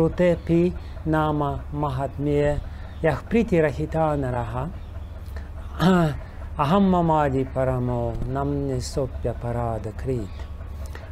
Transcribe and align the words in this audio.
Руте 0.00 0.38
пи 0.46 0.72
нама 1.04 1.60
махатме 1.72 2.58
яхприти 3.02 3.60
рахитана 3.60 4.32
раха 4.32 4.68
ахам 6.56 6.90
мамади 6.90 7.46
парамо 7.54 8.14
нам 8.26 8.66
не 8.66 8.80
сопья 8.80 9.34
парада 9.42 9.92
крит. 9.92 10.36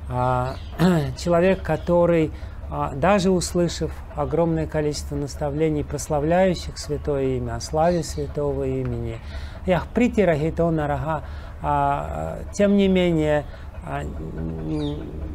А, 0.09 0.55
Человек, 1.19 1.63
который 1.63 2.31
а, 2.71 2.93
даже 2.95 3.31
услышав 3.31 3.91
огромное 4.17 4.67
количество 4.67 5.17
наставлений, 5.17 5.85
прославляющих 5.85 6.79
Святое 6.79 7.37
Имя, 7.37 7.57
о 7.57 7.61
славе 7.61 8.03
Святого 8.03 8.65
Имени, 8.65 9.19
Яхприти 9.67 10.23
Рахитона 10.23 10.87
Рага, 10.87 11.25
а, 11.61 12.39
тем 12.55 12.79
не 12.79 12.89
менее 12.89 13.45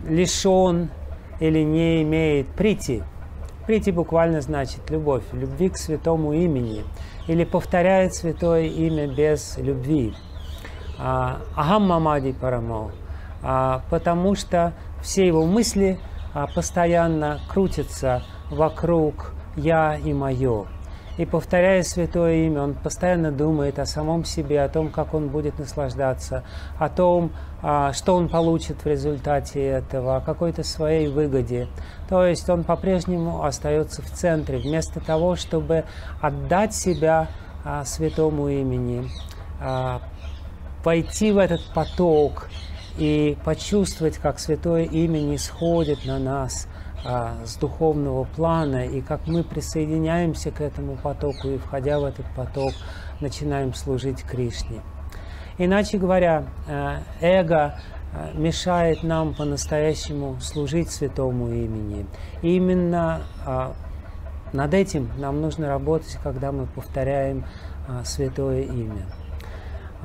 лишен 0.08 0.90
или 1.40 1.60
не 1.60 2.04
имеет 2.04 2.48
прити. 2.48 3.04
Прити 3.66 3.92
буквально 3.92 4.42
значит 4.42 4.90
любовь, 4.90 5.24
любви 5.32 5.70
к 5.70 5.78
святому 5.78 6.34
имени. 6.34 6.84
Или 7.28 7.44
повторяет 7.44 8.14
святое 8.14 8.64
имя 8.64 9.08
без 9.08 9.58
любви. 9.58 10.14
Ахам 10.98 11.88
Мамади 11.88 12.34
Парамо. 12.34 12.92
Потому 13.90 14.36
что 14.36 14.74
все 15.02 15.26
его 15.28 15.46
мысли– 15.46 16.00
а, 16.34 16.48
постоянно 16.48 17.40
крутится 17.48 18.24
вокруг 18.50 19.34
«я» 19.56 19.96
и 19.96 20.14
«моё». 20.14 20.66
И 21.18 21.26
повторяя 21.26 21.84
святое 21.84 22.46
имя, 22.48 22.64
он 22.64 22.74
постоянно 22.74 23.32
думает 23.32 23.78
о 23.78 23.86
самом 23.86 24.26
себе, 24.26 24.64
о 24.64 24.70
том, 24.70 24.90
как 24.90 25.14
он 25.14 25.30
будет 25.30 25.60
наслаждаться, 25.60 26.44
о 26.80 26.90
том, 26.90 27.32
а, 27.62 27.94
что 27.94 28.16
он 28.16 28.30
получит 28.30 28.84
в 28.84 28.88
результате 28.88 29.64
этого, 29.64 30.18
о 30.18 30.22
какой-то 30.22 30.64
своей 30.64 31.08
выгоде. 31.08 31.68
То 32.10 32.26
есть 32.26 32.50
он 32.50 32.64
по-прежнему 32.64 33.44
остается 33.44 34.02
в 34.02 34.10
центре, 34.10 34.58
вместо 34.58 35.00
того, 35.00 35.36
чтобы 35.36 35.84
отдать 36.20 36.74
себя 36.74 37.28
а, 37.64 37.86
святому 37.86 38.50
имени, 38.50 39.10
войти 40.84 41.32
в 41.32 41.38
этот 41.38 41.62
поток 41.74 42.50
и 42.98 43.38
почувствовать, 43.44 44.18
как 44.18 44.40
Святое 44.40 44.84
Имя 44.84 45.20
не 45.20 45.38
сходит 45.38 46.06
на 46.06 46.20
нас 46.20 46.68
а, 46.68 46.73
с 47.04 47.58
духовного 47.58 48.24
плана, 48.24 48.86
и 48.86 49.02
как 49.02 49.28
мы 49.28 49.44
присоединяемся 49.44 50.52
к 50.52 50.62
этому 50.62 50.96
потоку, 50.96 51.50
и, 51.50 51.58
входя 51.58 52.00
в 52.00 52.06
этот 52.06 52.26
поток, 52.36 52.72
начинаем 53.20 53.74
служить 53.74 54.24
Кришне. 54.24 54.82
Иначе 55.58 55.98
говоря, 55.98 56.46
а, 56.68 57.00
эго 57.22 57.76
а, 58.14 58.32
мешает 58.34 59.04
нам 59.04 59.36
по-настоящему 59.36 60.40
служить 60.42 60.90
святому 60.90 61.50
имени. 61.50 62.08
И 62.42 62.56
именно 62.56 63.22
а, 63.46 63.74
над 64.52 64.74
этим 64.74 65.10
нам 65.18 65.42
нужно 65.42 65.68
работать, 65.68 66.18
когда 66.24 66.52
мы 66.52 66.66
повторяем 66.66 67.46
святое 68.04 68.62
имя. 68.62 69.06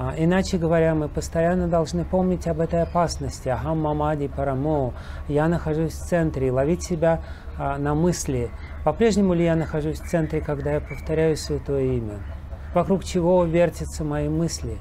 А, 0.01 0.15
иначе 0.17 0.59
говоря, 0.59 0.95
мы 0.95 1.09
постоянно 1.09 1.67
должны 1.67 2.05
помнить 2.05 2.47
об 2.47 2.61
этой 2.61 2.83
опасности. 2.83 3.49
Ахам 3.49 3.81
мамади 3.81 4.29
парамо. 4.29 4.95
Я 5.27 5.49
нахожусь 5.49 5.95
в 5.95 6.07
центре. 6.07 6.53
Ловить 6.53 6.85
себя 6.85 7.21
а, 7.59 7.79
на 7.79 7.97
мысли. 7.97 8.51
По-прежнему 8.85 9.35
ли 9.35 9.45
я 9.45 9.57
нахожусь 9.57 10.01
в 10.01 10.09
центре, 10.09 10.41
когда 10.41 10.75
я 10.75 10.81
повторяю 10.81 11.37
Святое 11.37 11.97
Имя? 11.97 12.21
Вокруг 12.75 13.03
чего 13.03 13.43
вертятся 13.43 14.05
мои 14.05 14.29
мысли? 14.29 14.79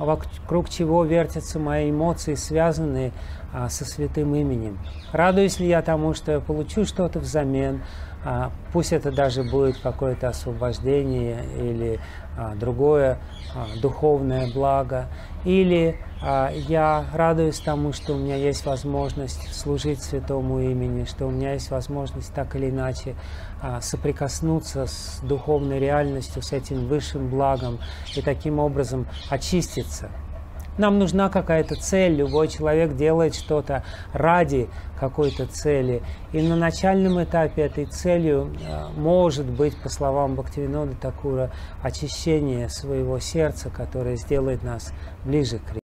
Вокруг 0.00 0.68
чего 0.68 1.04
вертятся 1.04 1.60
мои 1.60 1.92
эмоции, 1.92 2.34
связанные 2.34 3.12
со 3.68 3.84
святым 3.84 4.34
именем? 4.34 4.78
Радуюсь 5.12 5.58
ли 5.60 5.68
я 5.68 5.82
тому, 5.82 6.14
что 6.14 6.32
я 6.32 6.40
получу 6.40 6.84
что-то 6.84 7.20
взамен? 7.20 7.82
А, 8.26 8.50
пусть 8.72 8.92
это 8.92 9.12
даже 9.12 9.42
будет 9.42 9.78
какое-то 9.78 10.28
освобождение 10.28 11.44
или 11.58 12.00
а, 12.38 12.54
другое 12.54 13.18
а, 13.54 13.66
духовное 13.80 14.50
благо, 14.52 15.08
или 15.44 15.98
а, 16.22 16.50
я 16.50 17.04
радуюсь 17.12 17.60
тому, 17.60 17.92
что 17.92 18.14
у 18.14 18.16
меня 18.16 18.36
есть 18.36 18.64
возможность 18.64 19.54
служить 19.54 20.02
святому 20.02 20.58
имени, 20.60 21.04
что 21.04 21.26
у 21.26 21.30
меня 21.30 21.52
есть 21.52 21.70
возможность 21.70 22.32
так 22.32 22.56
или 22.56 22.70
иначе 22.70 23.14
а, 23.60 23.82
соприкоснуться 23.82 24.86
с 24.86 25.20
духовной 25.22 25.78
реальностью, 25.78 26.42
с 26.42 26.52
этим 26.52 26.88
высшим 26.88 27.28
благом 27.28 27.78
и 28.16 28.22
таким 28.22 28.58
образом 28.58 29.06
очиститься. 29.28 30.10
Нам 30.76 30.98
нужна 30.98 31.28
какая-то 31.28 31.76
цель, 31.76 32.14
любой 32.14 32.48
человек 32.48 32.96
делает 32.96 33.34
что-то 33.34 33.84
ради 34.12 34.68
какой-то 34.98 35.46
цели. 35.46 36.02
И 36.32 36.42
на 36.42 36.56
начальном 36.56 37.22
этапе 37.22 37.62
этой 37.62 37.86
целью 37.86 38.52
э, 38.60 38.88
может 38.96 39.46
быть, 39.46 39.76
по 39.76 39.88
словам 39.88 40.34
Бхактивинода 40.34 40.94
Такура, 40.96 41.50
очищение 41.82 42.68
своего 42.68 43.18
сердца, 43.20 43.70
которое 43.70 44.16
сделает 44.16 44.62
нас 44.62 44.92
ближе 45.24 45.58
к 45.58 45.83